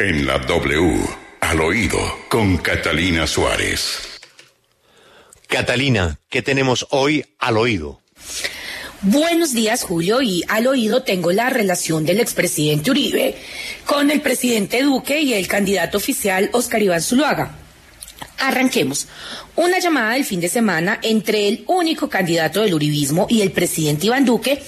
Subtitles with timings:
[0.00, 1.06] En la W,
[1.40, 4.18] al oído, con Catalina Suárez.
[5.46, 8.00] Catalina, ¿qué tenemos hoy al oído?
[9.02, 13.36] Buenos días, Julio, y al oído tengo la relación del expresidente Uribe
[13.86, 17.56] con el presidente Duque y el candidato oficial Oscar Iván Zuluaga.
[18.40, 19.06] Arranquemos.
[19.54, 24.06] Una llamada del fin de semana entre el único candidato del uribismo y el presidente
[24.06, 24.60] Iván Duque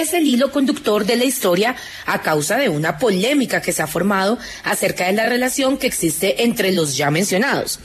[0.00, 3.86] es el hilo conductor de la historia a causa de una polémica que se ha
[3.86, 7.78] formado acerca de la relación que existe entre los ya mencionados.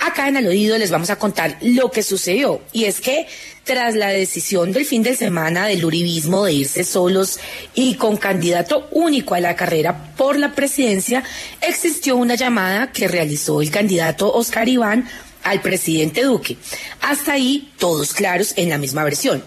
[0.00, 2.62] Acá en el oído les vamos a contar lo que sucedió.
[2.72, 3.26] Y es que
[3.64, 7.38] tras la decisión del fin de semana del uribismo de irse solos
[7.74, 11.22] y con candidato único a la carrera por la presidencia,
[11.60, 15.06] existió una llamada que realizó el candidato Oscar Iván
[15.42, 16.56] al presidente Duque.
[17.02, 19.44] Hasta ahí todos claros en la misma versión.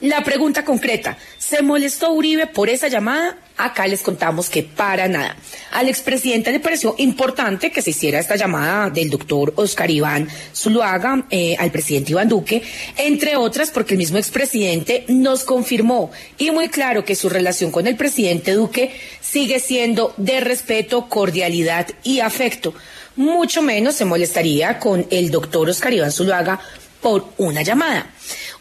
[0.00, 3.38] La pregunta concreta, ¿se molestó Uribe por esa llamada?
[3.56, 5.36] Acá les contamos que para nada.
[5.72, 11.24] Al expresidente le pareció importante que se hiciera esta llamada del doctor Oscar Iván Zuluaga
[11.30, 12.62] eh, al presidente Iván Duque,
[12.98, 17.86] entre otras porque el mismo expresidente nos confirmó y muy claro que su relación con
[17.86, 22.74] el presidente Duque sigue siendo de respeto, cordialidad y afecto.
[23.16, 26.60] Mucho menos se molestaría con el doctor Oscar Iván Zuluaga
[27.00, 28.10] por una llamada.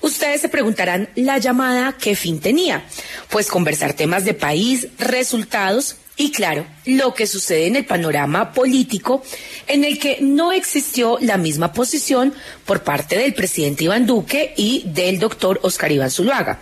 [0.02, 2.86] Ustedes se preguntarán, ¿la llamada qué fin tenía?
[3.30, 9.22] Pues conversar temas de país, resultados y claro, lo que sucede en el panorama político
[9.68, 12.34] en el que no existió la misma posición
[12.66, 16.60] por parte del presidente Iván Duque y del doctor Oscar Iván Zuluaga.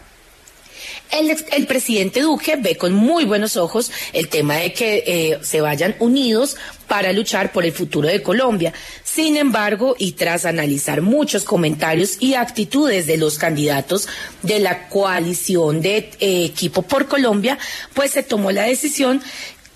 [1.11, 5.95] El, presidente Duque ve con muy buenos ojos el tema de que eh, se vayan
[5.99, 8.73] unidos para luchar por el futuro de Colombia.
[9.03, 14.07] Sin embargo, y tras analizar muchos comentarios y actitudes de los candidatos
[14.41, 17.59] de la coalición de eh, equipo por Colombia,
[17.93, 19.21] pues se tomó la decisión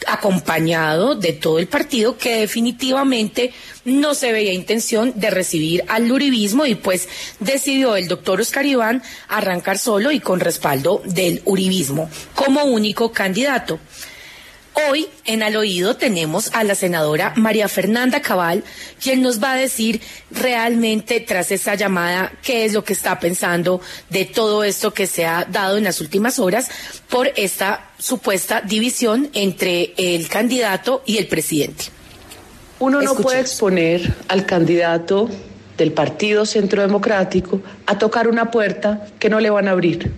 [0.05, 3.53] acompañado de todo el partido que definitivamente
[3.85, 7.07] no se veía intención de recibir al uribismo y pues
[7.39, 13.79] decidió el doctor Oscar Iván arrancar solo y con respaldo del uribismo como único candidato.
[14.85, 18.63] Hoy en Al Oído tenemos a la senadora María Fernanda Cabal,
[19.01, 23.81] quien nos va a decir realmente tras esa llamada qué es lo que está pensando
[24.11, 26.69] de todo esto que se ha dado en las últimas horas
[27.09, 31.85] por esta supuesta división entre el candidato y el presidente.
[32.77, 35.27] Uno no puede exponer al candidato
[35.75, 40.11] del Partido Centro Democrático a tocar una puerta que no le van a abrir.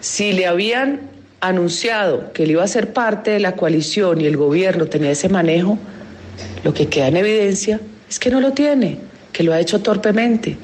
[0.00, 4.36] Si le habían anunciado que él iba a ser parte de la coalición y el
[4.36, 5.78] gobierno tenía ese manejo,
[6.64, 8.98] lo que queda en evidencia es que no lo tiene,
[9.32, 10.56] que lo ha hecho torpemente.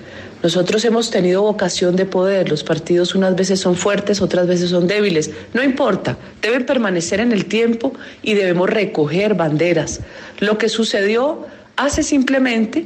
[0.42, 4.86] Nosotros hemos tenido vocación de poder, los partidos unas veces son fuertes, otras veces son
[4.86, 10.00] débiles, no importa, deben permanecer en el tiempo y debemos recoger banderas.
[10.40, 11.46] Lo que sucedió
[11.76, 12.84] hace simplemente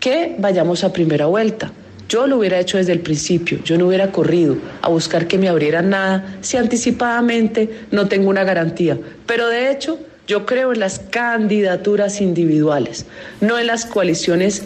[0.00, 1.70] que vayamos a primera vuelta.
[2.08, 5.48] Yo lo hubiera hecho desde el principio, yo no hubiera corrido a buscar que me
[5.48, 8.98] abrieran nada si anticipadamente no tengo una garantía.
[9.26, 13.06] Pero de hecho, yo creo en las candidaturas individuales,
[13.40, 14.62] no en las coaliciones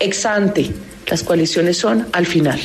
[0.00, 0.70] ex ante.
[1.06, 2.60] Las coaliciones son al final.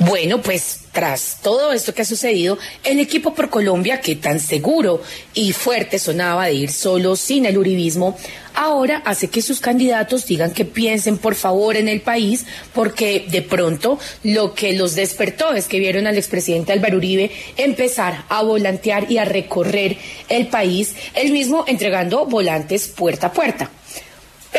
[0.00, 5.00] Bueno, pues tras todo esto que ha sucedido, el equipo por Colombia, que tan seguro
[5.32, 8.16] y fuerte sonaba de ir solo sin el uribismo,
[8.52, 13.42] ahora hace que sus candidatos digan que piensen por favor en el país, porque de
[13.42, 19.08] pronto lo que los despertó es que vieron al expresidente Álvaro Uribe empezar a volantear
[19.08, 19.98] y a recorrer
[20.28, 23.70] el país, él mismo entregando volantes puerta a puerta.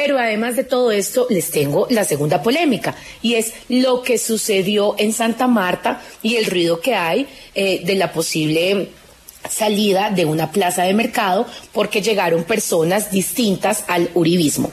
[0.02, 4.96] Pero además de todo esto, les tengo la segunda polémica, y es lo que sucedió
[4.98, 8.92] en Santa Marta y el ruido que hay eh, de la posible
[9.50, 14.72] salida de una plaza de mercado porque llegaron personas distintas al uribismo.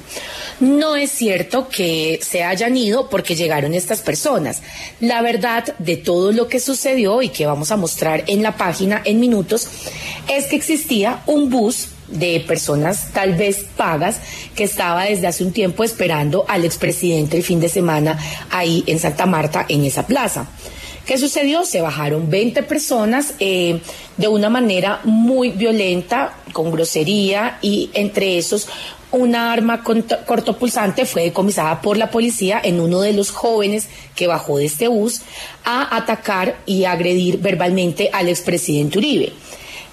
[0.60, 4.62] No es cierto que se hayan ido porque llegaron estas personas.
[5.00, 9.02] La verdad de todo lo que sucedió y que vamos a mostrar en la página
[9.04, 9.68] en minutos
[10.28, 14.20] es que existía un bus de personas tal vez pagas
[14.54, 18.18] que estaba desde hace un tiempo esperando al expresidente el fin de semana
[18.50, 20.48] ahí en Santa Marta, en esa plaza.
[21.06, 21.64] ¿Qué sucedió?
[21.64, 23.80] Se bajaron 20 personas eh,
[24.16, 28.68] de una manera muy violenta, con grosería y entre esos
[29.12, 34.58] una arma cortopulsante fue decomisada por la policía en uno de los jóvenes que bajó
[34.58, 35.22] de este bus
[35.64, 39.32] a atacar y agredir verbalmente al expresidente Uribe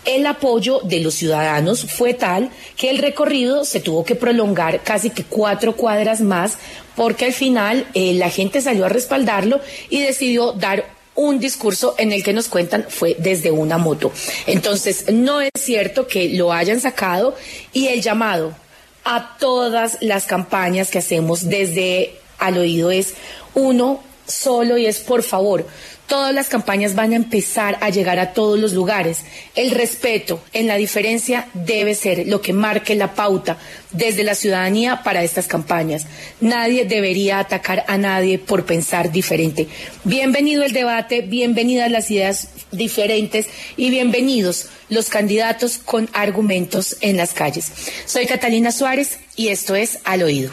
[0.06, 5.10] el apoyo de los ciudadanos fue tal que el recorrido se tuvo que prolongar casi
[5.10, 6.58] que cuatro cuadras más
[6.96, 10.86] porque al final eh, la gente salió a respaldarlo y decidió dar
[11.16, 14.12] un discurso en el que nos cuentan fue desde una moto.
[14.48, 17.36] Entonces, no es cierto que lo hayan sacado
[17.72, 18.56] y el llamado
[19.04, 23.14] a todas las campañas que hacemos desde al oído es
[23.54, 25.68] uno solo y es por favor,
[26.08, 29.20] todas las campañas van a empezar a llegar a todos los lugares.
[29.56, 33.58] El respeto en la diferencia debe ser lo que marque la pauta
[33.92, 36.06] desde la ciudadanía para estas campañas.
[36.42, 39.68] Nadie debería atacar a nadie por pensar diferente.
[40.04, 43.48] Bienvenido el debate, bienvenidas las ideas diferentes
[43.78, 47.72] y bienvenidos los candidatos con argumentos en las calles.
[48.06, 50.52] Soy Catalina Suárez y esto es Al Oído.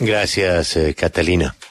[0.00, 1.56] Gracias, eh, Catalina.